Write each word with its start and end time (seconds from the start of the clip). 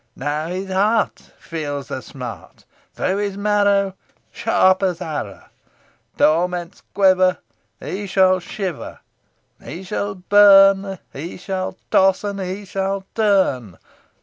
Now 0.15 0.47
his 0.47 0.71
heart, 0.71 1.31
Feels 1.37 1.89
the 1.89 2.01
smart; 2.01 2.65
Through 2.95 3.17
his 3.17 3.37
marrow, 3.37 3.93
Sharp 4.31 4.81
as 4.81 4.99
arrow, 4.99 5.43
Torments 6.17 6.81
quiver 6.95 7.37
He 7.79 8.07
shall 8.07 8.39
shiver, 8.39 9.01
He 9.63 9.83
shall 9.83 10.15
burn, 10.15 10.97
He 11.13 11.37
shall 11.37 11.77
toss, 11.91 12.23
and 12.23 12.39
he 12.41 12.65
shall 12.65 13.05
turn. 13.13 13.77